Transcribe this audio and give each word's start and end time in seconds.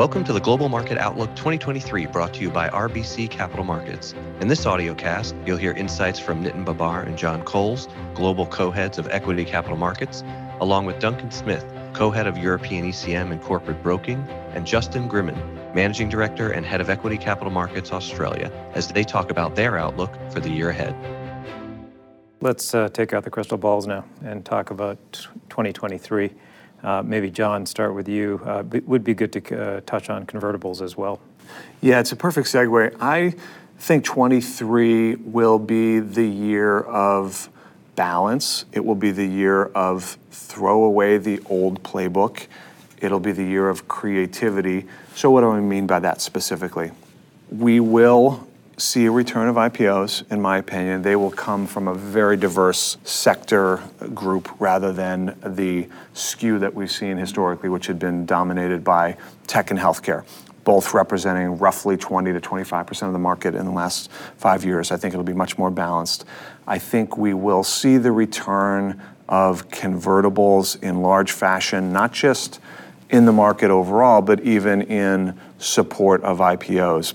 Welcome 0.00 0.24
to 0.24 0.32
the 0.32 0.40
Global 0.40 0.70
Market 0.70 0.96
Outlook 0.96 1.28
2023, 1.36 2.06
brought 2.06 2.32
to 2.32 2.40
you 2.40 2.50
by 2.50 2.70
RBC 2.70 3.28
Capital 3.28 3.66
Markets. 3.66 4.14
In 4.40 4.48
this 4.48 4.64
audio 4.64 4.94
cast, 4.94 5.36
you'll 5.44 5.58
hear 5.58 5.72
insights 5.72 6.18
from 6.18 6.42
Nitin 6.42 6.64
Babbar 6.64 7.06
and 7.06 7.18
John 7.18 7.44
Kolz, 7.44 7.86
global 8.14 8.46
co-heads 8.46 8.96
of 8.96 9.06
equity 9.08 9.44
capital 9.44 9.76
markets, 9.76 10.24
along 10.62 10.86
with 10.86 11.00
Duncan 11.00 11.30
Smith, 11.30 11.66
co-head 11.92 12.26
of 12.26 12.38
European 12.38 12.86
ECM 12.86 13.30
and 13.30 13.42
corporate 13.42 13.82
broking, 13.82 14.26
and 14.54 14.66
Justin 14.66 15.06
Grimmond, 15.06 15.36
managing 15.74 16.08
director 16.08 16.50
and 16.50 16.64
head 16.64 16.80
of 16.80 16.88
equity 16.88 17.18
capital 17.18 17.52
markets 17.52 17.92
Australia, 17.92 18.50
as 18.72 18.88
they 18.88 19.04
talk 19.04 19.30
about 19.30 19.54
their 19.54 19.76
outlook 19.76 20.14
for 20.30 20.40
the 20.40 20.48
year 20.48 20.70
ahead. 20.70 20.96
Let's 22.40 22.74
uh, 22.74 22.88
take 22.88 23.12
out 23.12 23.24
the 23.24 23.30
crystal 23.30 23.58
balls 23.58 23.86
now 23.86 24.06
and 24.24 24.46
talk 24.46 24.70
about 24.70 25.28
2023. 25.50 26.30
Uh, 26.82 27.02
maybe 27.04 27.30
John, 27.30 27.66
start 27.66 27.94
with 27.94 28.08
you. 28.08 28.40
Uh, 28.44 28.64
it 28.72 28.86
would 28.88 29.04
be 29.04 29.14
good 29.14 29.32
to 29.32 29.60
uh, 29.60 29.80
touch 29.86 30.10
on 30.10 30.26
convertibles 30.26 30.80
as 30.80 30.96
well. 30.96 31.20
Yeah, 31.80 32.00
it's 32.00 32.12
a 32.12 32.16
perfect 32.16 32.48
segue. 32.48 32.96
I 33.00 33.34
think 33.78 34.04
23 34.04 35.16
will 35.16 35.58
be 35.58 36.00
the 36.00 36.26
year 36.26 36.80
of 36.80 37.48
balance. 37.96 38.64
It 38.72 38.84
will 38.84 38.94
be 38.94 39.10
the 39.10 39.26
year 39.26 39.64
of 39.66 40.16
throw 40.30 40.84
away 40.84 41.18
the 41.18 41.40
old 41.46 41.82
playbook. 41.82 42.46
It'll 43.00 43.20
be 43.20 43.32
the 43.32 43.44
year 43.44 43.68
of 43.68 43.88
creativity. 43.88 44.86
So, 45.14 45.30
what 45.30 45.40
do 45.40 45.50
I 45.50 45.60
mean 45.60 45.86
by 45.86 46.00
that 46.00 46.20
specifically? 46.20 46.92
We 47.50 47.80
will 47.80 48.46
see 48.80 49.04
a 49.04 49.10
return 49.10 49.46
of 49.48 49.56
IPOs, 49.56 50.30
in 50.32 50.40
my 50.40 50.56
opinion. 50.56 51.02
They 51.02 51.14
will 51.14 51.30
come 51.30 51.66
from 51.66 51.86
a 51.86 51.94
very 51.94 52.36
diverse 52.36 52.96
sector 53.04 53.82
group 54.14 54.50
rather 54.58 54.92
than 54.92 55.38
the 55.44 55.88
skew 56.14 56.58
that 56.60 56.74
we've 56.74 56.90
seen 56.90 57.18
historically, 57.18 57.68
which 57.68 57.86
had 57.86 57.98
been 57.98 58.24
dominated 58.24 58.82
by 58.82 59.16
tech 59.46 59.70
and 59.70 59.78
healthcare, 59.78 60.24
both 60.64 60.94
representing 60.94 61.58
roughly 61.58 61.96
20 61.96 62.32
to 62.32 62.40
25% 62.40 63.06
of 63.06 63.12
the 63.12 63.18
market 63.18 63.54
in 63.54 63.66
the 63.66 63.70
last 63.70 64.10
five 64.38 64.64
years. 64.64 64.90
I 64.90 64.96
think 64.96 65.12
it'll 65.12 65.24
be 65.24 65.34
much 65.34 65.58
more 65.58 65.70
balanced. 65.70 66.24
I 66.66 66.78
think 66.78 67.18
we 67.18 67.34
will 67.34 67.62
see 67.62 67.98
the 67.98 68.12
return 68.12 69.00
of 69.28 69.68
convertibles 69.68 70.82
in 70.82 71.02
large 71.02 71.32
fashion, 71.32 71.92
not 71.92 72.12
just 72.12 72.60
in 73.10 73.26
the 73.26 73.32
market 73.32 73.70
overall, 73.70 74.22
but 74.22 74.40
even 74.40 74.82
in 74.82 75.38
support 75.58 76.22
of 76.22 76.38
IPOs 76.38 77.12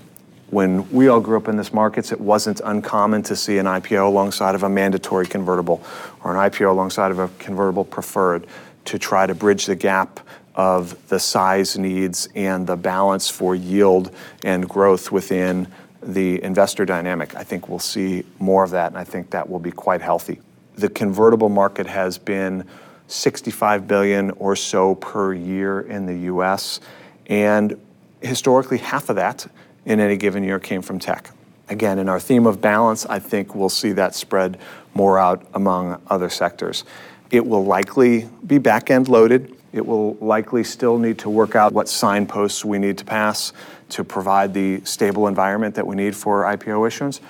when 0.50 0.88
we 0.90 1.08
all 1.08 1.20
grew 1.20 1.36
up 1.36 1.48
in 1.48 1.56
this 1.56 1.72
markets, 1.72 2.12
it 2.12 2.20
wasn't 2.20 2.60
uncommon 2.64 3.22
to 3.24 3.34
see 3.34 3.58
an 3.58 3.66
IPO 3.66 4.06
alongside 4.06 4.54
of 4.54 4.62
a 4.62 4.68
mandatory 4.68 5.26
convertible 5.26 5.82
or 6.22 6.36
an 6.36 6.50
IPO 6.50 6.70
alongside 6.70 7.10
of 7.10 7.18
a 7.18 7.28
convertible 7.38 7.84
preferred 7.84 8.46
to 8.84 8.98
try 8.98 9.26
to 9.26 9.34
bridge 9.34 9.66
the 9.66 9.74
gap 9.74 10.20
of 10.54 11.08
the 11.08 11.18
size 11.18 11.76
needs 11.76 12.28
and 12.34 12.66
the 12.66 12.76
balance 12.76 13.28
for 13.28 13.54
yield 13.54 14.10
and 14.44 14.68
growth 14.68 15.10
within 15.10 15.66
the 16.02 16.42
investor 16.42 16.84
dynamic. 16.84 17.34
I 17.34 17.42
think 17.42 17.68
we'll 17.68 17.78
see 17.78 18.24
more 18.38 18.62
of 18.62 18.70
that, 18.70 18.92
and 18.92 18.98
I 18.98 19.04
think 19.04 19.30
that 19.30 19.48
will 19.48 19.58
be 19.58 19.72
quite 19.72 20.00
healthy. 20.00 20.40
The 20.76 20.88
convertible 20.88 21.48
market 21.48 21.86
has 21.86 22.16
been 22.16 22.64
65 23.08 23.86
billion 23.88 24.30
or 24.32 24.56
so 24.56 24.94
per 24.94 25.34
year 25.34 25.80
in 25.80 26.06
the 26.06 26.32
US, 26.32 26.80
and 27.26 27.78
historically 28.20 28.78
half 28.78 29.10
of 29.10 29.16
that 29.16 29.46
in 29.86 30.00
any 30.00 30.16
given 30.16 30.44
year 30.44 30.58
came 30.58 30.82
from 30.82 30.98
tech. 30.98 31.30
Again, 31.68 31.98
in 31.98 32.08
our 32.08 32.20
theme 32.20 32.46
of 32.46 32.60
balance, 32.60 33.06
I 33.06 33.18
think 33.18 33.54
we'll 33.54 33.68
see 33.68 33.92
that 33.92 34.14
spread 34.14 34.58
more 34.94 35.18
out 35.18 35.46
among 35.54 36.00
other 36.08 36.28
sectors. 36.28 36.84
It 37.30 37.46
will 37.46 37.64
likely 37.64 38.28
be 38.46 38.58
back 38.58 38.90
end 38.90 39.08
loaded. 39.08 39.56
It 39.72 39.84
will 39.84 40.14
likely 40.14 40.64
still 40.64 40.98
need 40.98 41.18
to 41.20 41.30
work 41.30 41.54
out 41.56 41.72
what 41.72 41.88
signposts 41.88 42.64
we 42.64 42.78
need 42.78 42.98
to 42.98 43.04
pass 43.04 43.52
to 43.90 44.04
provide 44.04 44.54
the 44.54 44.84
stable 44.84 45.26
environment 45.26 45.74
that 45.76 45.86
we 45.86 45.96
need 45.96 46.14
for 46.14 46.44
IPO 46.44 46.86
issuance. 46.86 47.20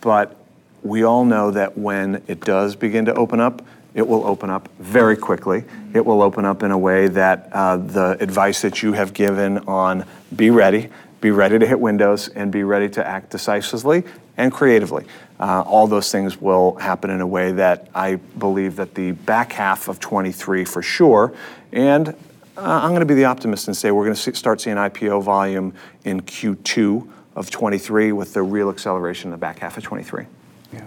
But 0.00 0.36
we 0.82 1.02
all 1.02 1.24
know 1.24 1.50
that 1.50 1.76
when 1.76 2.22
it 2.26 2.40
does 2.40 2.74
begin 2.76 3.04
to 3.06 3.14
open 3.14 3.40
up, 3.40 3.62
it 3.92 4.06
will 4.06 4.24
open 4.24 4.50
up 4.50 4.68
very 4.78 5.16
quickly. 5.16 5.64
It 5.92 6.06
will 6.06 6.22
open 6.22 6.44
up 6.44 6.62
in 6.62 6.70
a 6.70 6.78
way 6.78 7.08
that 7.08 7.50
uh, 7.52 7.76
the 7.76 8.16
advice 8.20 8.62
that 8.62 8.82
you 8.82 8.92
have 8.92 9.12
given 9.12 9.58
on 9.66 10.04
be 10.34 10.50
ready 10.50 10.90
be 11.20 11.30
ready 11.30 11.58
to 11.58 11.66
hit 11.66 11.78
windows 11.78 12.28
and 12.28 12.50
be 12.50 12.64
ready 12.64 12.88
to 12.88 13.06
act 13.06 13.30
decisively 13.30 14.04
and 14.36 14.52
creatively. 14.52 15.04
Uh, 15.38 15.62
all 15.62 15.86
those 15.86 16.10
things 16.10 16.40
will 16.40 16.74
happen 16.76 17.10
in 17.10 17.20
a 17.20 17.26
way 17.26 17.52
that 17.52 17.88
I 17.94 18.16
believe 18.16 18.76
that 18.76 18.94
the 18.94 19.12
back 19.12 19.52
half 19.52 19.88
of 19.88 20.00
23 20.00 20.64
for 20.64 20.82
sure, 20.82 21.32
and 21.72 22.08
uh, 22.08 22.12
I'm 22.56 22.90
going 22.90 23.00
to 23.00 23.06
be 23.06 23.14
the 23.14 23.24
optimist 23.24 23.68
and 23.68 23.76
say 23.76 23.90
we're 23.90 24.04
going 24.04 24.14
to 24.14 24.20
see, 24.20 24.32
start 24.32 24.60
seeing 24.60 24.76
IPO 24.76 25.22
volume 25.22 25.74
in 26.04 26.20
Q2 26.22 27.08
of 27.36 27.50
23 27.50 28.12
with 28.12 28.34
the 28.34 28.42
real 28.42 28.70
acceleration 28.70 29.28
in 29.28 29.32
the 29.32 29.38
back 29.38 29.60
half 29.60 29.76
of 29.76 29.82
23. 29.82 30.26
Yeah. 30.72 30.82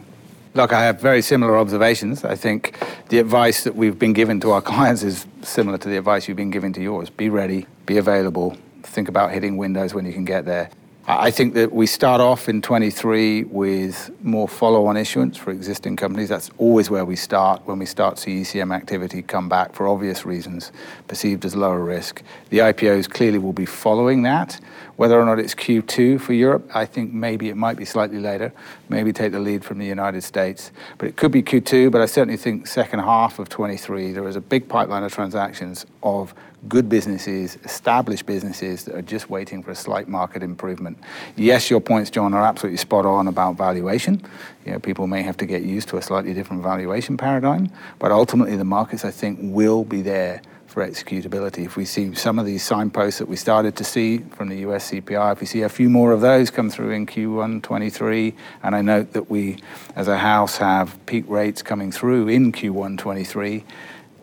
Look, 0.53 0.73
I 0.73 0.83
have 0.83 0.99
very 0.99 1.22
similar 1.22 1.57
observations. 1.57 2.23
I 2.23 2.35
think 2.35 2.77
the 3.09 3.19
advice 3.19 3.63
that 3.63 3.75
we've 3.75 3.97
been 3.97 4.13
given 4.13 4.39
to 4.41 4.51
our 4.51 4.61
clients 4.61 5.03
is 5.03 5.25
similar 5.41 5.77
to 5.79 5.89
the 5.89 5.97
advice 5.97 6.27
you've 6.27 6.38
been 6.38 6.51
giving 6.51 6.73
to 6.73 6.81
yours. 6.81 7.09
Be 7.09 7.29
ready, 7.29 7.66
be 7.85 7.97
available, 7.97 8.57
think 8.83 9.09
about 9.09 9.31
hitting 9.31 9.57
windows 9.57 9.94
when 9.94 10.05
you 10.05 10.13
can 10.13 10.25
get 10.25 10.45
there. 10.45 10.69
I 11.05 11.31
think 11.31 11.53
that 11.55 11.73
we 11.73 11.85
start 11.85 12.21
off 12.21 12.47
in 12.47 12.61
23 12.61 13.44
with 13.44 14.09
more 14.23 14.47
follow-on 14.47 14.95
issuance 14.95 15.35
for 15.35 15.51
existing 15.51 15.97
companies. 15.97 16.29
That's 16.29 16.49
always 16.57 16.89
where 16.89 17.03
we 17.03 17.17
start 17.17 17.61
when 17.66 17.77
we 17.77 17.85
start 17.85 18.16
to 18.16 18.22
see 18.22 18.41
ECM 18.41 18.73
activity 18.73 19.22
come 19.22 19.49
back 19.49 19.73
for 19.73 19.85
obvious 19.85 20.25
reasons, 20.25 20.72
perceived 21.09 21.43
as 21.43 21.57
lower 21.57 21.83
risk. 21.83 22.23
The 22.51 22.59
IPOs 22.59 23.09
clearly 23.09 23.38
will 23.38 23.51
be 23.51 23.66
following 23.66 24.22
that. 24.23 24.61
Whether 24.95 25.19
or 25.19 25.25
not 25.25 25.39
it's 25.39 25.53
Q2 25.53 26.22
for 26.22 26.31
Europe, 26.31 26.69
I 26.73 26.85
think 26.85 27.11
maybe 27.11 27.49
it 27.49 27.57
might 27.57 27.75
be 27.75 27.83
slightly 27.83 28.19
later, 28.19 28.53
maybe 28.88 29.11
take 29.11 29.33
the 29.33 29.39
lead 29.39 29.66
from 29.66 29.79
the 29.79 29.85
United 29.85 30.23
States. 30.23 30.72
But 30.97 31.09
it 31.09 31.17
could 31.17 31.33
be 31.33 31.43
Q2, 31.43 31.91
but 31.91 31.99
I 31.99 32.05
certainly 32.05 32.38
think 32.38 32.66
second 32.66 32.99
half 32.99 33.39
of 33.39 33.49
23, 33.49 34.13
there 34.13 34.25
is 34.25 34.38
a 34.38 34.41
big 34.41 34.69
pipeline 34.69 35.03
of 35.03 35.13
transactions 35.13 35.85
of 36.01 36.33
good 36.68 36.88
businesses, 36.90 37.57
established 37.63 38.25
businesses 38.25 38.85
that 38.85 38.96
are 38.96 39.01
just 39.01 39.29
waiting 39.29 39.62
for 39.62 39.72
a 39.72 39.75
slight 39.75 40.07
market 40.07 40.44
improvement. 40.44 40.97
Yes, 41.35 41.69
your 41.69 41.81
points, 41.81 42.09
John, 42.09 42.34
are 42.34 42.46
absolutely 42.46 42.78
spot 42.78 43.06
on 43.06 43.28
about 43.28 43.57
valuation. 43.57 44.22
You 44.66 44.73
know, 44.73 44.79
people 44.79 45.07
may 45.07 45.23
have 45.23 45.38
to 45.38 45.46
get 45.46 45.63
used 45.63 45.90
to 45.90 45.97
a 45.97 46.02
slightly 46.02 46.34
different 46.34 46.63
valuation 46.63 47.18
paradigm, 47.18 47.69
but 48.00 48.12
ultimately 48.12 48.56
the 48.56 48.63
markets, 48.63 49.03
I 49.03 49.12
think, 49.12 49.40
will 49.41 49.84
be 49.84 50.02
there 50.02 50.41
for 50.73 50.88
executability. 50.88 51.66
If 51.66 51.78
we 51.78 51.85
see 51.85 52.16
some 52.16 52.40
of 52.40 52.47
these 52.47 52.63
signposts 52.63 53.19
that 53.19 53.28
we 53.28 53.35
started 53.35 53.75
to 53.75 53.84
see 53.84 54.19
from 54.35 54.50
the 54.50 54.57
US 54.68 54.90
CPI, 54.90 55.34
if 55.34 55.40
we 55.40 55.46
see 55.46 55.62
a 55.62 55.69
few 55.69 55.88
more 55.88 56.12
of 56.12 56.22
those 56.22 56.50
come 56.50 56.72
through 56.72 56.90
in 56.90 57.06
Q1 57.06 57.62
23, 57.62 58.34
and 58.63 58.75
I 58.75 58.81
note 58.81 59.13
that 59.13 59.29
we, 59.29 59.59
as 59.96 60.07
a 60.07 60.18
house, 60.18 60.57
have 60.57 60.97
peak 61.06 61.25
rates 61.28 61.62
coming 61.62 61.91
through 61.91 62.28
in 62.28 62.52
Q1 62.52 62.97
23, 62.97 63.63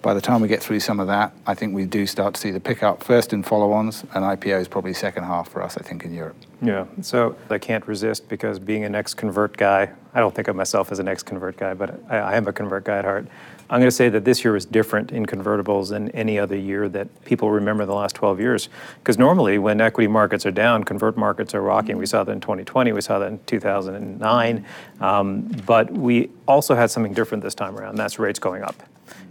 by 0.03 0.15
the 0.15 0.21
time 0.21 0.41
we 0.41 0.49
get 0.49 0.63
through 0.63 0.81
some 0.81 0.99
of 0.99 1.07
that, 1.09 1.33
I 1.47 1.55
think 1.55 1.75
we 1.75 1.85
do 1.85 2.07
start 2.07 2.35
to 2.35 2.41
see 2.41 2.51
the 2.51 2.61
pickup 2.61 3.03
first 3.03 3.33
in 3.33 3.43
follow-ons, 3.43 4.03
and 4.15 4.25
IPO 4.25 4.61
is 4.61 4.69
probably 4.69 4.95
second 4.95 5.25
half 5.25 5.49
for 5.49 5.63
us, 5.63 5.77
I 5.77 5.83
think, 5.83 6.05
in 6.05 6.15
Europe. 6.15 6.37
Yeah, 6.63 6.87
so 7.03 7.37
I 7.51 7.59
can't 7.59 7.87
resist 7.87 8.29
because 8.29 8.59
being 8.59 8.85
an 8.85 8.95
ex-convert 8.95 9.57
guy, 9.57 9.91
I 10.15 10.21
don't 10.21 10.35
think 10.35 10.49
of 10.49 10.57
myself 10.57 10.91
as 10.91 10.99
an 10.99 11.09
ex-convert 11.09 11.57
guy, 11.57 11.75
but 11.75 12.01
I, 12.09 12.17
I 12.19 12.37
am 12.37 12.49
a 12.49 12.53
convert 12.53 12.85
guy 12.85 12.99
at 12.99 13.05
heart. 13.05 13.27
I'm 13.69 13.79
going 13.79 13.87
to 13.87 13.95
say 13.95 14.09
that 14.09 14.25
this 14.25 14.43
year 14.43 14.53
was 14.53 14.65
different 14.65 15.13
in 15.13 15.27
convertibles 15.27 15.91
than 15.91 16.11
any 16.11 16.41
other 16.41 16.57
year 16.57 16.89
that 16.89 17.25
people 17.25 17.53
remember 17.53 17.85
in 17.85 17.89
the 17.89 17.95
last 17.95 18.17
12 18.17 18.41
years. 18.41 18.69
Because 18.99 19.17
normally, 19.17 19.59
when 19.59 19.81
equity 19.81 20.09
markets 20.09 20.45
are 20.45 20.51
down, 20.51 20.83
convert 20.83 21.17
markets 21.17 21.55
are 21.55 21.63
rocking. 21.63 21.97
We 21.97 22.07
saw 22.07 22.25
that 22.25 22.33
in 22.33 22.41
2020, 22.41 22.93
we 22.93 23.01
saw 23.01 23.21
that 23.21 23.29
in 23.29 23.39
2009. 23.45 24.67
Um, 25.01 25.43
but 25.67 25.93
we 25.93 26.31
also 26.49 26.75
had 26.75 26.91
something 26.91 27.15
different 27.15 27.45
this 27.45 27.55
time 27.55 27.79
around, 27.79 27.95
that's 27.95 28.19
rates 28.19 28.41
going 28.41 28.65
up. 28.65 28.83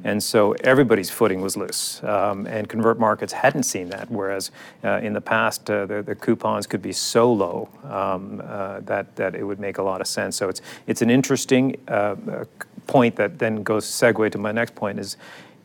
And 0.04 0.22
so 0.22 0.54
everybody's 0.64 1.10
footing 1.10 1.42
was 1.42 1.58
loose. 1.58 2.02
Um, 2.04 2.48
and 2.48 2.70
convert 2.70 3.00
markets 3.00 3.34
hadn't 3.34 3.64
seen 3.64 3.90
that, 3.90 4.10
whereas 4.10 4.52
uh, 4.84 5.00
in 5.02 5.14
the 5.14 5.22
past, 5.22 5.70
uh, 5.70 5.86
the, 5.86 6.02
the, 6.02 6.16
coupons 6.16 6.68
could 6.68 6.82
be 6.82 6.94
so 6.94 7.32
low 7.32 7.70
um, 7.84 8.42
uh, 8.46 8.80
that, 8.82 9.16
that 9.16 9.36
it 9.36 9.44
would 9.44 9.60
make 9.60 9.78
a 9.78 9.84
lot 9.84 10.02
of 10.02 10.08
sense. 10.08 10.36
So 10.36 10.48
it's, 10.50 10.62
it's 10.88 11.02
an 11.02 11.10
interesting 11.10 11.76
uh, 11.88 12.16
uh, 12.32 12.46
point 12.88 13.16
that 13.18 13.40
then 13.40 13.64
goes 13.64 13.86
segue 13.86 14.32
to 14.32 14.38
my 14.38 14.52
next 14.52 14.76
point 14.76 15.00
is 15.00 15.18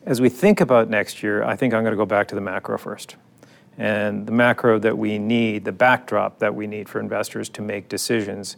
as 0.05 0.21
we 0.21 0.29
think 0.29 0.61
about 0.61 0.89
next 0.89 1.23
year, 1.23 1.43
I 1.43 1.55
think 1.55 1.73
I'm 1.73 1.81
going 1.81 1.93
to 1.93 1.97
go 1.97 2.05
back 2.05 2.27
to 2.27 2.35
the 2.35 2.41
macro 2.41 2.77
first. 2.77 3.15
And 3.77 4.25
the 4.25 4.31
macro 4.31 4.79
that 4.79 4.97
we 4.97 5.17
need, 5.17 5.65
the 5.65 5.71
backdrop 5.71 6.39
that 6.39 6.53
we 6.53 6.67
need 6.67 6.87
for 6.87 6.99
investors 6.99 7.49
to 7.49 7.61
make 7.61 7.89
decisions 7.89 8.55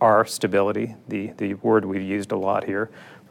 are 0.00 0.24
stability, 0.24 0.96
the, 1.08 1.28
the 1.36 1.54
word 1.54 1.84
we've 1.84 2.02
used 2.02 2.32
a 2.32 2.36
lot 2.36 2.64
here, 2.64 2.90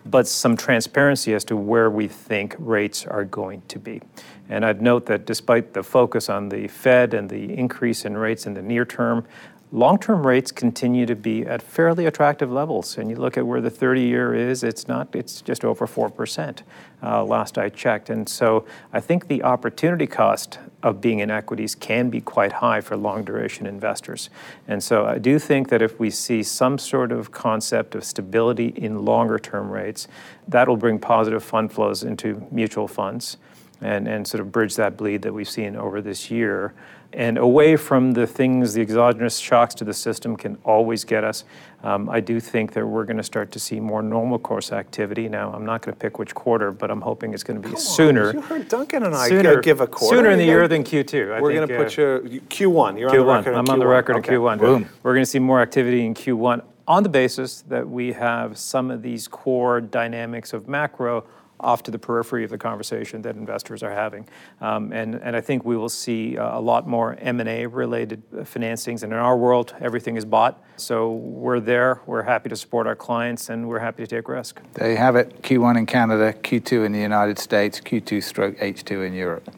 but 0.10 0.28
some 0.28 0.58
transparency 0.58 1.34
as 1.34 1.44
to 1.46 1.56
where 1.56 1.90
we 1.90 2.08
think 2.08 2.56
rates 2.58 3.06
are 3.06 3.26
going 3.26 3.62
to 3.68 3.80
be. 3.80 4.02
And 4.50 4.66
I'd 4.66 4.82
note 4.82 5.06
that 5.08 5.26
despite 5.26 5.74
the 5.74 5.84
focus 5.84 6.30
on 6.30 6.50
the 6.50 6.68
Fed 6.68 7.14
and 7.14 7.30
the 7.30 7.54
increase 7.54 8.06
in 8.06 8.18
rates 8.18 8.46
in 8.46 8.54
the 8.54 8.62
near 8.62 8.86
term, 8.86 9.26
long-term 9.72 10.26
rates 10.26 10.52
continue 10.52 11.06
to 11.06 11.16
be 11.16 11.46
at 11.46 11.62
fairly 11.62 12.08
attractive 12.08 12.52
levels. 12.52 12.98
And 12.98 13.10
you 13.10 13.16
look 13.16 13.38
at 13.38 13.46
where 13.46 13.62
the 13.62 13.70
30-year 13.70 14.34
is, 14.34 14.64
it's 14.64 14.88
not, 14.88 15.16
it's 15.16 15.42
just 15.42 15.64
over 15.64 15.86
4%, 15.86 16.62
uh, 17.04 17.24
last 17.24 17.58
I 17.58 17.70
checked. 17.70 18.10
And 18.10 18.28
so 18.28 18.66
I 18.92 19.00
think 19.00 19.28
the 19.28 19.44
opportunity 19.44 20.08
cost 20.08 20.58
of 20.82 21.02
being 21.02 21.20
in 21.20 21.30
equities 21.30 21.76
can 21.76 22.10
be 22.10 22.20
quite 22.20 22.54
high 22.54 22.82
for 22.82 22.98
long 22.98 23.24
duration 23.24 23.68
investors. 23.68 24.32
And 24.68 24.82
so 24.82 25.06
I 25.06 25.20
do 25.20 25.38
think 25.38 25.70
that 25.70 25.82
if 25.84 26.00
we 26.00 26.10
see 26.10 26.42
some 26.42 26.80
sort 26.80 27.12
of 27.12 27.32
concept 27.32 27.94
of 27.94 28.04
stability 28.04 28.70
in 28.76 29.06
longer 29.06 29.38
term 29.38 29.70
rates, 29.70 30.08
that'll 30.48 30.78
bring 30.78 30.98
positive 30.98 31.44
fund 31.44 31.72
flows 31.72 32.02
into 32.04 32.48
mutual 32.52 32.88
funds 32.88 33.38
and, 33.82 34.08
and 34.08 34.28
sort 34.28 34.42
of 34.42 34.52
bridge 34.52 34.76
that 34.76 34.98
bleed 34.98 35.22
that 35.22 35.34
we've 35.34 35.50
seen 35.50 35.76
over 35.76 36.02
this 36.02 36.30
year 36.30 36.74
and 37.14 37.40
away 37.40 37.76
from 37.76 38.12
the 38.12 38.28
things, 38.28 38.74
the 38.74 38.82
exogenous 38.82 39.38
shocks 39.40 39.74
to 39.76 39.84
the 39.84 39.94
system 39.94 40.36
can 40.36 40.58
always 40.64 41.04
get 41.04 41.24
us. 41.24 41.44
Um, 41.82 42.08
I 42.08 42.20
do 42.20 42.40
think 42.40 42.74
that 42.74 42.86
we're 42.86 43.06
going 43.06 43.18
to 43.18 43.24
start 43.24 43.52
to 43.54 43.60
see 43.60 43.80
more 43.80 44.04
normal 44.04 44.38
course 44.38 44.72
activity. 44.72 45.28
Now, 45.28 45.52
I'm 45.52 45.66
not 45.66 45.82
going 45.82 45.96
to 45.96 46.00
pick 46.00 46.20
which 46.20 46.36
quarter, 46.36 46.72
but 46.72 46.92
I'm 46.92 47.02
hoping 47.02 47.34
it's 47.34 47.44
going 47.44 47.60
to 47.62 47.68
be 47.68 47.74
Come 47.74 47.82
sooner. 47.82 48.30
On, 48.30 48.36
you 48.36 48.42
heard 48.42 48.68
Duncan 48.68 49.04
and 49.04 49.16
I 49.16 49.28
sooner, 49.28 49.60
give 49.60 49.82
a 49.82 49.88
quarter. 49.88 50.18
Sooner 50.18 50.30
in 50.30 50.38
the 50.38 50.46
year 50.46 50.68
than 50.68 50.84
Q2. 50.84 51.34
I 51.34 51.42
we're 51.42 51.54
going 51.54 51.68
to 51.68 51.78
put 51.78 51.98
uh, 51.98 52.02
your 52.02 52.42
Q1. 52.42 53.00
You're 53.00 53.10
Q1. 53.10 53.12
on 53.12 53.18
the 53.18 53.26
record. 53.26 53.56
I'm 53.56 53.66
Q1. 53.66 53.70
on 53.70 53.80
the 53.80 53.88
record 53.88 54.16
okay. 54.18 54.36
in 54.36 54.42
Q1. 54.42 54.60
Boom. 54.60 54.90
We're 55.02 55.14
going 55.14 55.26
to 55.26 55.30
see 55.30 55.40
more 55.40 55.62
activity 55.62 56.06
in 56.06 56.14
Q1 56.14 56.62
on 56.88 57.04
the 57.04 57.10
basis 57.10 57.62
that 57.62 57.88
we 57.88 58.12
have 58.12 58.58
some 58.58 58.92
of 58.92 59.02
these 59.02 59.28
core 59.28 59.82
dynamics 59.82 60.54
of 60.54 60.68
macro 60.68 61.24
off 61.60 61.84
to 61.84 61.92
the 61.92 62.00
periphery 62.00 62.44
of 62.44 62.50
the 62.50 62.58
conversation 62.58 63.22
that 63.24 63.36
investors 63.36 63.84
are 63.84 63.92
having. 63.92 64.28
Um, 64.62 64.92
and, 64.92 65.16
and 65.16 65.36
I 65.36 65.42
think 65.42 65.66
we 65.66 65.78
will 65.78 65.90
see 65.90 66.38
uh, 66.38 66.58
a 66.58 66.62
lot 66.62 66.88
more 66.88 67.16
M&A 67.20 67.66
related 67.68 68.24
financings. 68.32 69.04
And 69.04 69.14
in 69.14 69.20
our 69.20 69.38
world, 69.38 69.76
everything 69.80 70.16
is 70.16 70.26
bought. 70.26 70.64
So 70.78 71.12
we're 71.12 71.60
there. 71.60 72.02
We're 72.06 72.24
happy 72.24 72.50
to 72.50 72.56
support 72.56 72.88
our 72.88 72.96
clients 72.96 73.50
and 73.50 73.68
we're 73.68 73.80
happy 73.80 74.04
to 74.04 74.08
take 74.08 74.28
risk. 74.28 74.62
There 74.74 74.90
you 74.90 74.98
have 74.98 75.16
it. 75.16 75.42
Q1 75.42 75.78
in 75.78 75.86
Canada, 75.86 76.34
Q2 76.34 76.86
in 76.86 76.92
the 76.92 77.00
United 77.00 77.40
States, 77.40 77.80
Q2 77.80 78.24
stroke 78.24 78.58
H2 78.58 79.08
in 79.08 79.14
Europe. 79.14 79.54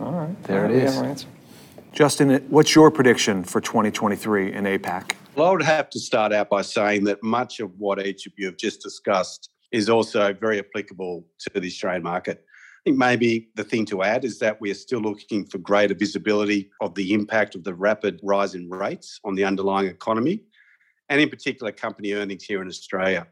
All 0.00 0.12
right. 0.12 0.42
There 0.44 0.64
All 0.64 0.70
it 0.70 0.74
right, 0.74 0.82
is. 0.82 0.90
we 0.90 0.96
have 0.96 1.04
our 1.04 1.10
answer. 1.10 1.28
Justin, 1.92 2.36
what's 2.48 2.74
your 2.74 2.90
prediction 2.90 3.42
for 3.42 3.60
2023 3.60 4.52
in 4.52 4.64
APAC? 4.64 5.12
Well, 5.34 5.48
I 5.48 5.52
would 5.52 5.62
have 5.62 5.90
to 5.90 6.00
start 6.00 6.32
out 6.32 6.48
by 6.48 6.62
saying 6.62 7.04
that 7.04 7.22
much 7.22 7.60
of 7.60 7.72
what 7.78 8.04
each 8.04 8.26
of 8.26 8.32
you 8.36 8.46
have 8.46 8.56
just 8.56 8.80
discussed 8.80 9.49
is 9.72 9.88
also 9.88 10.32
very 10.32 10.58
applicable 10.58 11.26
to 11.40 11.60
the 11.60 11.66
Australian 11.66 12.02
market. 12.02 12.44
I 12.80 12.82
think 12.84 12.96
maybe 12.96 13.50
the 13.56 13.64
thing 13.64 13.84
to 13.86 14.02
add 14.02 14.24
is 14.24 14.38
that 14.38 14.60
we 14.60 14.70
are 14.70 14.74
still 14.74 15.00
looking 15.00 15.44
for 15.44 15.58
greater 15.58 15.94
visibility 15.94 16.70
of 16.80 16.94
the 16.94 17.12
impact 17.12 17.54
of 17.54 17.62
the 17.62 17.74
rapid 17.74 18.20
rise 18.22 18.54
in 18.54 18.70
rates 18.70 19.20
on 19.22 19.34
the 19.34 19.44
underlying 19.44 19.88
economy, 19.88 20.42
and 21.10 21.20
in 21.20 21.28
particular, 21.28 21.72
company 21.72 22.12
earnings 22.14 22.44
here 22.44 22.62
in 22.62 22.68
Australia. 22.68 23.26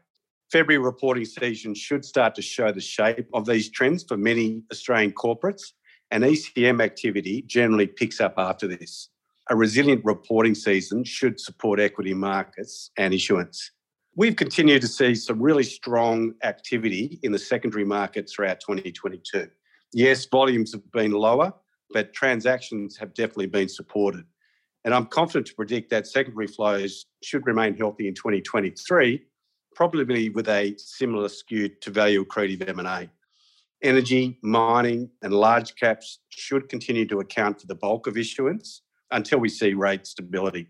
February 0.51 0.83
reporting 0.83 1.25
season 1.25 1.73
should 1.73 2.03
start 2.03 2.35
to 2.35 2.41
show 2.41 2.71
the 2.71 2.81
shape 2.81 3.27
of 3.33 3.45
these 3.45 3.69
trends 3.69 4.03
for 4.03 4.17
many 4.17 4.61
Australian 4.71 5.11
corporates, 5.13 5.73
and 6.11 6.23
ECM 6.23 6.81
activity 6.83 7.43
generally 7.43 7.87
picks 7.87 8.19
up 8.19 8.33
after 8.37 8.67
this. 8.67 9.09
A 9.49 9.55
resilient 9.55 10.05
reporting 10.05 10.53
season 10.53 11.03
should 11.03 11.39
support 11.39 11.79
equity 11.79 12.13
markets 12.13 12.91
and 12.97 13.13
issuance. 13.13 13.71
We've 14.19 14.35
continued 14.35 14.81
to 14.81 14.87
see 14.89 15.15
some 15.15 15.41
really 15.41 15.63
strong 15.63 16.33
activity 16.43 17.21
in 17.23 17.31
the 17.31 17.39
secondary 17.39 17.85
market 17.85 18.29
throughout 18.29 18.59
2022. 18.59 19.47
Yes, 19.93 20.25
volumes 20.25 20.73
have 20.73 20.91
been 20.91 21.11
lower, 21.11 21.53
but 21.91 22.11
transactions 22.11 22.97
have 22.97 23.13
definitely 23.13 23.47
been 23.47 23.69
supported. 23.69 24.25
And 24.83 24.93
I'm 24.93 25.05
confident 25.05 25.47
to 25.47 25.55
predict 25.55 25.89
that 25.91 26.05
secondary 26.05 26.47
flows 26.47 27.05
should 27.23 27.47
remain 27.47 27.77
healthy 27.77 28.09
in 28.09 28.13
2023, 28.13 29.23
probably 29.73 30.27
with 30.27 30.49
a 30.49 30.75
similar 30.77 31.29
skew 31.29 31.69
to 31.79 31.89
value 31.89 32.25
accretive 32.25 32.67
M&A. 32.67 33.09
Energy, 33.81 34.37
mining, 34.43 35.09
and 35.21 35.33
large 35.33 35.75
caps 35.77 36.19
should 36.27 36.67
continue 36.67 37.07
to 37.07 37.21
account 37.21 37.61
for 37.61 37.67
the 37.67 37.75
bulk 37.75 38.05
of 38.05 38.17
issuance 38.17 38.81
until 39.11 39.39
we 39.39 39.47
see 39.47 39.73
rate 39.73 40.05
stability. 40.05 40.67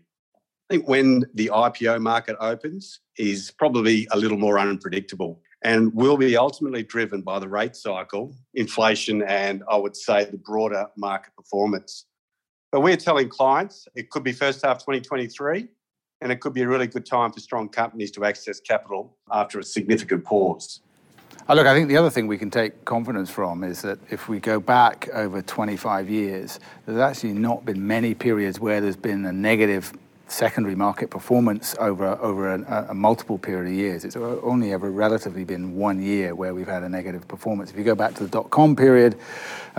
I 0.70 0.74
think 0.74 0.86
when 0.86 1.24
the 1.34 1.50
IPO 1.52 2.00
market 2.00 2.36
opens 2.38 3.00
is 3.18 3.50
probably 3.50 4.06
a 4.12 4.16
little 4.16 4.38
more 4.38 4.56
unpredictable 4.56 5.42
and 5.62 5.92
will 5.92 6.16
be 6.16 6.36
ultimately 6.36 6.84
driven 6.84 7.22
by 7.22 7.40
the 7.40 7.48
rate 7.48 7.74
cycle, 7.74 8.36
inflation, 8.54 9.24
and 9.24 9.64
I 9.68 9.76
would 9.76 9.96
say 9.96 10.26
the 10.26 10.38
broader 10.38 10.86
market 10.96 11.34
performance. 11.36 12.06
But 12.70 12.82
we're 12.82 12.96
telling 12.96 13.28
clients 13.28 13.88
it 13.96 14.10
could 14.10 14.22
be 14.22 14.30
first 14.30 14.64
half 14.64 14.78
2023 14.78 15.66
and 16.20 16.30
it 16.30 16.38
could 16.38 16.54
be 16.54 16.62
a 16.62 16.68
really 16.68 16.86
good 16.86 17.04
time 17.04 17.32
for 17.32 17.40
strong 17.40 17.68
companies 17.68 18.12
to 18.12 18.24
access 18.24 18.60
capital 18.60 19.16
after 19.32 19.58
a 19.58 19.64
significant 19.64 20.24
pause. 20.24 20.82
Oh, 21.48 21.54
look, 21.56 21.66
I 21.66 21.74
think 21.74 21.88
the 21.88 21.96
other 21.96 22.10
thing 22.10 22.28
we 22.28 22.38
can 22.38 22.50
take 22.50 22.84
confidence 22.84 23.28
from 23.28 23.64
is 23.64 23.82
that 23.82 23.98
if 24.08 24.28
we 24.28 24.38
go 24.38 24.60
back 24.60 25.08
over 25.12 25.42
25 25.42 26.08
years, 26.08 26.60
there's 26.86 27.00
actually 27.00 27.32
not 27.32 27.64
been 27.64 27.84
many 27.84 28.14
periods 28.14 28.60
where 28.60 28.80
there's 28.80 28.94
been 28.94 29.24
a 29.24 29.32
negative 29.32 29.92
secondary 30.30 30.74
market 30.76 31.10
performance 31.10 31.74
over 31.78 32.06
over 32.20 32.54
a, 32.54 32.86
a, 32.90 32.94
multiple 32.94 33.38
period 33.38 33.66
of 33.66 33.74
years. 33.74 34.04
It's 34.04 34.16
only 34.16 34.72
ever 34.72 34.90
relatively 34.90 35.44
been 35.44 35.76
one 35.76 36.00
year 36.00 36.34
where 36.34 36.54
we've 36.54 36.68
had 36.68 36.82
a 36.82 36.88
negative 36.88 37.26
performance. 37.26 37.70
If 37.70 37.76
you 37.76 37.84
go 37.84 37.94
back 37.94 38.14
to 38.14 38.22
the 38.24 38.28
dot 38.28 38.50
com 38.50 38.76
period, 38.76 39.16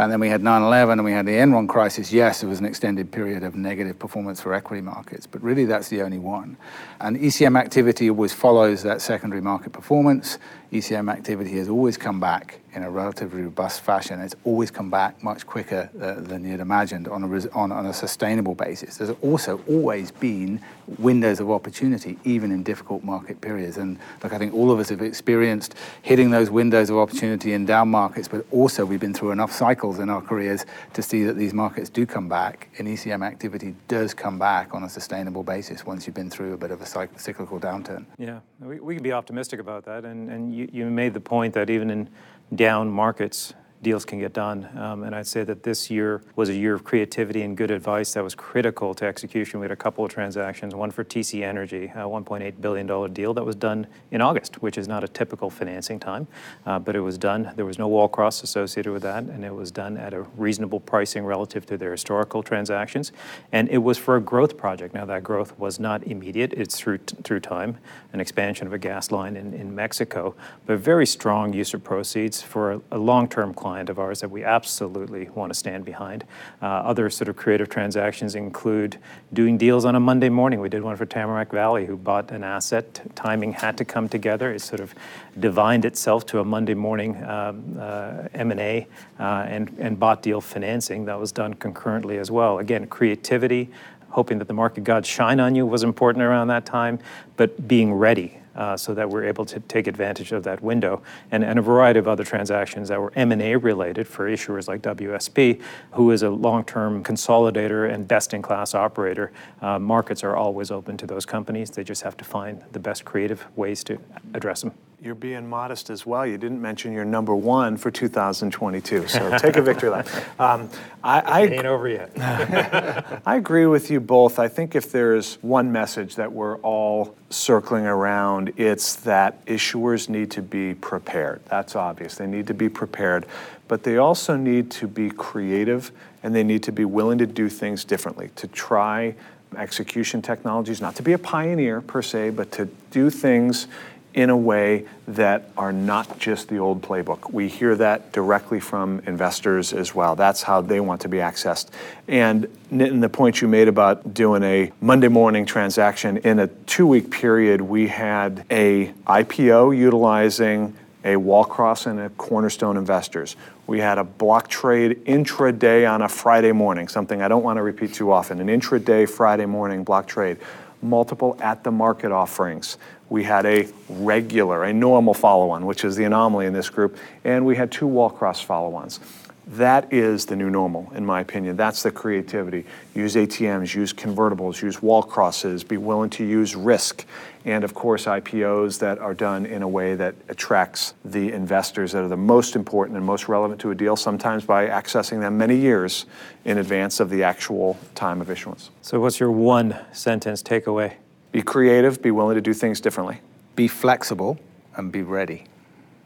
and 0.01 0.11
then 0.11 0.19
we 0.19 0.29
had 0.29 0.41
9/11 0.41 0.93
and 0.93 1.03
we 1.03 1.11
had 1.11 1.27
the 1.27 1.33
Enron 1.33 1.69
crisis. 1.69 2.11
Yes, 2.11 2.41
it 2.41 2.47
was 2.47 2.59
an 2.59 2.65
extended 2.65 3.11
period 3.11 3.43
of 3.43 3.55
negative 3.55 3.99
performance 3.99 4.41
for 4.41 4.51
equity 4.51 4.81
markets, 4.81 5.27
but 5.27 5.43
really 5.43 5.65
that's 5.65 5.89
the 5.89 6.01
only 6.01 6.17
one. 6.17 6.57
And 6.99 7.17
ECM 7.17 7.55
activity 7.55 8.09
always 8.09 8.33
follows 8.33 8.81
that 8.81 9.01
secondary 9.01 9.41
market 9.41 9.73
performance. 9.73 10.39
ECM 10.71 11.11
activity 11.11 11.57
has 11.57 11.69
always 11.69 11.97
come 11.97 12.19
back 12.19 12.61
in 12.73 12.83
a 12.83 12.89
relatively 12.89 13.41
robust 13.41 13.81
fashion. 13.81 14.21
It's 14.21 14.35
always 14.45 14.71
come 14.71 14.89
back 14.89 15.21
much 15.21 15.45
quicker 15.45 15.89
uh, 16.01 16.21
than 16.21 16.45
you'd 16.45 16.61
imagined 16.61 17.09
on 17.09 17.23
a, 17.23 17.27
res- 17.27 17.47
on, 17.47 17.71
on 17.71 17.85
a 17.85 17.93
sustainable 17.93 18.55
basis. 18.55 18.97
There's 18.97 19.15
also 19.21 19.61
always 19.67 20.11
been 20.11 20.61
windows 20.97 21.41
of 21.41 21.51
opportunity, 21.51 22.17
even 22.23 22.51
in 22.51 22.63
difficult 22.63 23.03
market 23.03 23.41
periods. 23.41 23.77
And 23.77 23.99
look, 24.23 24.31
I 24.31 24.37
think 24.37 24.53
all 24.53 24.71
of 24.71 24.79
us 24.79 24.89
have 24.89 25.01
experienced 25.01 25.75
hitting 26.01 26.31
those 26.31 26.49
windows 26.49 26.89
of 26.89 26.97
opportunity 26.97 27.51
in 27.51 27.65
down 27.65 27.89
markets, 27.89 28.29
but 28.29 28.45
also 28.51 28.85
we've 28.85 28.99
been 28.99 29.13
through 29.13 29.31
enough 29.31 29.51
cycles 29.51 29.90
in 29.99 30.09
our 30.09 30.21
careers 30.21 30.65
to 30.93 31.01
see 31.01 31.23
that 31.23 31.37
these 31.37 31.53
markets 31.53 31.89
do 31.89 32.05
come 32.05 32.27
back 32.27 32.69
and 32.77 32.87
ECM 32.87 33.25
activity 33.25 33.75
does 33.87 34.13
come 34.13 34.37
back 34.39 34.73
on 34.73 34.83
a 34.83 34.89
sustainable 34.89 35.43
basis 35.43 35.85
once 35.85 36.05
you've 36.05 36.15
been 36.15 36.29
through 36.29 36.53
a 36.53 36.57
bit 36.57 36.71
of 36.71 36.81
a 36.81 36.85
cyclical 36.85 37.59
downturn. 37.59 38.05
Yeah, 38.17 38.39
we, 38.59 38.79
we 38.79 38.95
can 38.95 39.03
be 39.03 39.11
optimistic 39.11 39.59
about 39.59 39.85
that. 39.85 40.05
And, 40.05 40.29
and 40.29 40.53
you, 40.53 40.69
you 40.71 40.85
made 40.85 41.13
the 41.13 41.21
point 41.21 41.53
that 41.53 41.69
even 41.69 41.89
in 41.89 42.09
down 42.55 42.89
markets, 42.89 43.53
deals 43.81 44.05
can 44.05 44.19
get 44.19 44.33
done. 44.33 44.69
Um, 44.77 45.03
and 45.03 45.15
I'd 45.15 45.27
say 45.27 45.43
that 45.43 45.63
this 45.63 45.89
year 45.89 46.21
was 46.35 46.49
a 46.49 46.53
year 46.53 46.75
of 46.75 46.83
creativity 46.83 47.41
and 47.41 47.57
good 47.57 47.71
advice 47.71 48.13
that 48.13 48.23
was 48.23 48.35
critical 48.35 48.93
to 48.95 49.05
execution. 49.05 49.59
We 49.59 49.63
had 49.63 49.71
a 49.71 49.75
couple 49.75 50.05
of 50.05 50.11
transactions, 50.11 50.75
one 50.75 50.91
for 50.91 51.03
TC 51.03 51.43
Energy, 51.43 51.85
a 51.85 52.01
$1.8 52.01 52.61
billion 52.61 53.13
deal 53.13 53.33
that 53.33 53.43
was 53.43 53.55
done 53.55 53.87
in 54.11 54.21
August, 54.21 54.61
which 54.61 54.77
is 54.77 54.87
not 54.87 55.03
a 55.03 55.07
typical 55.07 55.49
financing 55.49 55.99
time, 55.99 56.27
uh, 56.65 56.77
but 56.77 56.95
it 56.95 56.99
was 56.99 57.17
done. 57.17 57.51
There 57.55 57.65
was 57.65 57.79
no 57.79 57.87
wall 57.87 58.07
cross 58.07 58.43
associated 58.43 58.91
with 58.91 59.01
that, 59.01 59.23
and 59.23 59.43
it 59.43 59.53
was 59.53 59.71
done 59.71 59.97
at 59.97 60.13
a 60.13 60.21
reasonable 60.37 60.79
pricing 60.79 61.25
relative 61.25 61.65
to 61.67 61.77
their 61.77 61.91
historical 61.91 62.43
transactions. 62.43 63.11
And 63.51 63.67
it 63.69 63.79
was 63.79 63.97
for 63.97 64.15
a 64.15 64.21
growth 64.21 64.57
project. 64.57 64.93
Now, 64.93 65.05
that 65.05 65.23
growth 65.23 65.57
was 65.57 65.79
not 65.79 66.03
immediate, 66.03 66.53
it's 66.53 66.77
through, 66.79 66.99
through 67.23 67.39
time, 67.39 67.77
an 68.13 68.19
expansion 68.19 68.67
of 68.67 68.73
a 68.73 68.77
gas 68.77 69.11
line 69.11 69.35
in, 69.35 69.53
in 69.53 69.73
Mexico, 69.73 70.35
but 70.67 70.77
very 70.77 71.07
strong 71.07 71.53
use 71.53 71.73
of 71.73 71.83
proceeds 71.83 72.41
for 72.41 72.73
a, 72.73 72.81
a 72.91 72.97
long 72.97 73.27
term 73.27 73.53
client 73.53 73.70
client 73.71 73.89
of 73.89 73.99
ours 73.99 74.19
that 74.19 74.29
we 74.29 74.43
absolutely 74.43 75.29
want 75.29 75.49
to 75.49 75.57
stand 75.57 75.85
behind. 75.85 76.25
Uh, 76.61 76.65
other 76.65 77.09
sort 77.09 77.29
of 77.29 77.37
creative 77.37 77.69
transactions 77.69 78.35
include 78.35 78.97
doing 79.31 79.57
deals 79.57 79.85
on 79.85 79.95
a 79.95 79.99
Monday 79.99 80.27
morning. 80.27 80.59
We 80.59 80.67
did 80.67 80.83
one 80.83 80.97
for 80.97 81.05
Tamarack 81.05 81.51
Valley, 81.51 81.85
who 81.85 81.95
bought 81.95 82.31
an 82.31 82.43
asset. 82.43 82.99
Timing 83.15 83.53
had 83.53 83.77
to 83.77 83.85
come 83.85 84.09
together. 84.09 84.51
It 84.51 84.59
sort 84.59 84.81
of 84.81 84.93
divined 85.39 85.85
itself 85.85 86.25
to 86.25 86.41
a 86.41 86.43
Monday 86.43 86.73
morning 86.73 87.15
um, 87.23 87.77
uh, 87.79 88.27
M&A 88.33 88.87
uh, 89.17 89.45
and, 89.47 89.69
and 89.79 89.97
bought 89.97 90.21
deal 90.21 90.41
financing 90.41 91.05
that 91.05 91.17
was 91.17 91.31
done 91.31 91.53
concurrently 91.53 92.17
as 92.17 92.29
well. 92.29 92.59
Again, 92.59 92.87
creativity, 92.87 93.69
hoping 94.09 94.37
that 94.39 94.49
the 94.49 94.53
market 94.53 94.83
gods 94.83 95.07
shine 95.07 95.39
on 95.39 95.55
you 95.55 95.65
was 95.65 95.83
important 95.83 96.25
around 96.25 96.49
that 96.49 96.65
time, 96.65 96.99
but 97.37 97.69
being 97.69 97.93
ready 97.93 98.40
uh, 98.55 98.75
so 98.77 98.93
that 98.93 99.09
we're 99.09 99.23
able 99.25 99.45
to 99.45 99.59
take 99.61 99.87
advantage 99.87 100.31
of 100.31 100.43
that 100.43 100.61
window. 100.61 101.01
And, 101.31 101.43
and 101.43 101.59
a 101.59 101.61
variety 101.61 101.99
of 101.99 102.07
other 102.07 102.23
transactions 102.23 102.89
that 102.89 102.99
were 102.99 103.11
M&A 103.15 103.55
related 103.55 104.07
for 104.07 104.29
issuers 104.29 104.67
like 104.67 104.81
WSP, 104.81 105.61
who 105.93 106.11
is 106.11 106.23
a 106.23 106.29
long-term 106.29 107.03
consolidator 107.03 107.91
and 107.91 108.07
best-in-class 108.07 108.75
operator. 108.75 109.31
Uh, 109.61 109.79
markets 109.79 110.23
are 110.23 110.35
always 110.35 110.71
open 110.71 110.97
to 110.97 111.07
those 111.07 111.25
companies. 111.25 111.69
They 111.69 111.83
just 111.83 112.01
have 112.03 112.17
to 112.17 112.23
find 112.23 112.63
the 112.71 112.79
best 112.79 113.05
creative 113.05 113.45
ways 113.55 113.83
to 113.85 113.99
address 114.33 114.61
them. 114.61 114.73
You're 115.03 115.15
being 115.15 115.49
modest 115.49 115.89
as 115.89 116.05
well. 116.05 116.27
You 116.27 116.37
didn't 116.37 116.61
mention 116.61 116.93
your 116.93 117.05
number 117.05 117.35
one 117.35 117.75
for 117.75 117.89
2022, 117.89 119.07
so 119.07 119.35
take 119.39 119.55
a 119.55 119.61
victory 119.61 119.89
lap. 119.89 120.07
Um, 120.39 120.69
I, 121.03 121.19
I, 121.21 121.41
It 121.41 121.53
ain't 121.53 121.65
over 121.65 121.87
yet. 121.87 122.11
I 123.25 123.35
agree 123.35 123.65
with 123.65 123.89
you 123.89 123.99
both. 123.99 124.37
I 124.39 124.47
think 124.47 124.75
if 124.75 124.91
there's 124.91 125.35
one 125.41 125.71
message 125.71 126.15
that 126.15 126.31
we're 126.31 126.57
all 126.57 127.15
circling 127.29 127.85
around, 127.85 128.53
it's 128.57 128.95
that 128.97 129.43
issuers 129.45 130.09
need 130.09 130.29
to 130.31 130.41
be 130.41 130.75
prepared. 130.75 131.41
That's 131.45 131.75
obvious. 131.75 132.15
They 132.15 132.27
need 132.27 132.47
to 132.47 132.53
be 132.53 132.69
prepared, 132.69 133.25
but 133.67 133.83
they 133.83 133.97
also 133.97 134.35
need 134.35 134.69
to 134.71 134.87
be 134.87 135.09
creative 135.09 135.91
and 136.23 136.33
they 136.33 136.43
need 136.43 136.63
to 136.63 136.71
be 136.71 136.85
willing 136.85 137.17
to 137.19 137.27
do 137.27 137.49
things 137.49 137.83
differently, 137.83 138.29
to 138.35 138.47
try 138.47 139.15
execution 139.57 140.21
technologies, 140.21 140.81
not 140.81 140.95
to 140.95 141.03
be 141.03 141.13
a 141.13 141.19
pioneer 141.19 141.81
per 141.81 142.01
se, 142.01 142.31
but 142.31 142.51
to 142.53 142.65
do 142.91 143.09
things 143.09 143.67
in 144.13 144.29
a 144.29 144.37
way 144.37 144.85
that 145.07 145.49
are 145.57 145.71
not 145.71 146.19
just 146.19 146.49
the 146.49 146.57
old 146.57 146.81
playbook. 146.81 147.31
We 147.31 147.47
hear 147.47 147.75
that 147.75 148.11
directly 148.11 148.59
from 148.59 149.01
investors 149.05 149.73
as 149.73 149.95
well. 149.95 150.15
That's 150.15 150.43
how 150.43 150.61
they 150.61 150.79
want 150.79 151.01
to 151.01 151.09
be 151.09 151.17
accessed. 151.17 151.69
And 152.07 152.47
Nitin, 152.71 153.01
the 153.01 153.09
point 153.09 153.41
you 153.41 153.47
made 153.47 153.67
about 153.67 154.13
doing 154.13 154.43
a 154.43 154.71
Monday 154.81 155.07
morning 155.07 155.45
transaction 155.45 156.17
in 156.17 156.39
a 156.39 156.47
two-week 156.47 157.11
period, 157.11 157.61
we 157.61 157.87
had 157.87 158.45
a 158.51 158.87
IPO 159.07 159.77
utilizing 159.77 160.75
a 161.03 161.15
Wallcross 161.15 161.87
and 161.87 161.99
a 161.99 162.09
Cornerstone 162.11 162.77
investors. 162.77 163.35
We 163.65 163.79
had 163.79 163.97
a 163.97 164.03
block 164.03 164.49
trade 164.49 165.03
intraday 165.05 165.89
on 165.89 166.01
a 166.01 166.09
Friday 166.09 166.51
morning, 166.51 166.87
something 166.87 167.21
I 167.21 167.27
don't 167.27 167.43
want 167.43 167.57
to 167.57 167.63
repeat 167.63 167.93
too 167.93 168.11
often, 168.11 168.39
an 168.39 168.47
intraday 168.47 169.09
Friday 169.09 169.45
morning 169.45 169.83
block 169.83 170.07
trade 170.07 170.37
multiple 170.81 171.37
at 171.39 171.63
the 171.63 171.71
market 171.71 172.11
offerings. 172.11 172.77
We 173.11 173.25
had 173.25 173.45
a 173.45 173.67
regular, 173.89 174.63
a 174.63 174.71
normal 174.71 175.13
follow 175.13 175.49
on, 175.49 175.65
which 175.65 175.83
is 175.83 175.97
the 175.97 176.05
anomaly 176.05 176.45
in 176.45 176.53
this 176.53 176.69
group, 176.69 176.97
and 177.25 177.45
we 177.45 177.57
had 177.57 177.69
two 177.69 177.85
wall 177.85 178.09
cross 178.09 178.39
follow 178.39 178.73
ons. 178.75 179.01
That 179.47 179.91
is 179.91 180.27
the 180.27 180.37
new 180.37 180.49
normal, 180.49 180.89
in 180.95 181.05
my 181.05 181.19
opinion. 181.19 181.57
That's 181.57 181.83
the 181.83 181.91
creativity. 181.91 182.65
Use 182.95 183.15
ATMs, 183.15 183.75
use 183.75 183.91
convertibles, 183.91 184.61
use 184.61 184.81
wall 184.81 185.03
crosses, 185.03 185.61
be 185.61 185.75
willing 185.75 186.09
to 186.11 186.25
use 186.25 186.55
risk, 186.55 187.03
and 187.43 187.65
of 187.65 187.73
course, 187.73 188.05
IPOs 188.05 188.79
that 188.79 188.97
are 188.99 189.13
done 189.13 189.45
in 189.45 189.61
a 189.61 189.67
way 189.67 189.93
that 189.95 190.15
attracts 190.29 190.93
the 191.03 191.33
investors 191.33 191.91
that 191.91 192.03
are 192.03 192.07
the 192.07 192.15
most 192.15 192.55
important 192.55 192.95
and 192.95 193.05
most 193.05 193.27
relevant 193.27 193.59
to 193.59 193.71
a 193.71 193.75
deal, 193.75 193.97
sometimes 193.97 194.45
by 194.45 194.67
accessing 194.67 195.19
them 195.19 195.37
many 195.37 195.57
years 195.57 196.05
in 196.45 196.59
advance 196.59 197.01
of 197.01 197.09
the 197.09 197.23
actual 197.23 197.77
time 197.93 198.21
of 198.21 198.31
issuance. 198.31 198.69
So, 198.81 199.01
what's 199.01 199.19
your 199.19 199.31
one 199.31 199.77
sentence 199.91 200.41
takeaway? 200.41 200.93
Be 201.31 201.41
creative, 201.41 202.01
be 202.01 202.11
willing 202.11 202.35
to 202.35 202.41
do 202.41 202.53
things 202.53 202.81
differently. 202.81 203.21
Be 203.55 203.67
flexible 203.67 204.37
and 204.75 204.91
be 204.91 205.01
ready. 205.01 205.45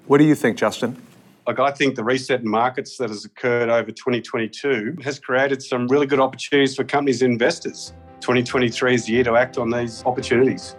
What 0.06 0.20
do 0.20 0.24
you 0.24 0.36
think, 0.36 0.58
Justin? 0.58 1.02
Like, 1.48 1.60
I 1.60 1.72
think 1.72 1.96
the 1.96 2.04
reset 2.04 2.42
in 2.42 2.48
markets 2.48 2.98
that 2.98 3.10
has 3.10 3.26
occurred 3.26 3.70
over 3.70 3.92
2022 3.92 4.98
has 5.04 5.20
created 5.20 5.64
some 5.64 5.88
really 5.88 6.06
good 6.06 6.20
opportunities 6.20 6.76
for 6.76 6.84
companies 6.84 7.22
and 7.22 7.34
investors. 7.34 7.94
2023 8.22 8.96
is 8.96 9.06
the 9.06 9.14
year 9.14 9.24
to 9.24 9.36
act 9.36 9.58
on 9.58 9.70
these 9.70 10.04
opportunities. 10.06 10.76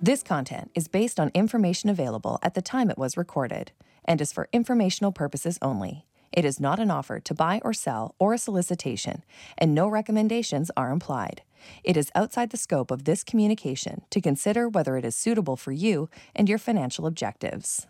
This 0.00 0.22
content 0.22 0.70
is 0.74 0.88
based 0.88 1.20
on 1.20 1.30
information 1.34 1.90
available 1.90 2.38
at 2.42 2.54
the 2.54 2.62
time 2.62 2.90
it 2.90 2.98
was 2.98 3.16
recorded 3.16 3.72
and 4.04 4.20
is 4.20 4.32
for 4.32 4.48
informational 4.52 5.12
purposes 5.12 5.58
only. 5.60 6.06
It 6.32 6.44
is 6.44 6.60
not 6.60 6.78
an 6.78 6.90
offer 6.90 7.18
to 7.18 7.34
buy 7.34 7.60
or 7.64 7.72
sell 7.72 8.14
or 8.20 8.32
a 8.32 8.38
solicitation, 8.38 9.24
and 9.56 9.74
no 9.74 9.88
recommendations 9.88 10.70
are 10.76 10.92
implied. 10.92 11.42
It 11.82 11.96
is 11.96 12.12
outside 12.14 12.50
the 12.50 12.56
scope 12.56 12.92
of 12.92 13.04
this 13.04 13.24
communication 13.24 14.02
to 14.10 14.20
consider 14.20 14.68
whether 14.68 14.96
it 14.96 15.04
is 15.04 15.16
suitable 15.16 15.56
for 15.56 15.72
you 15.72 16.08
and 16.36 16.48
your 16.48 16.58
financial 16.58 17.06
objectives. 17.06 17.88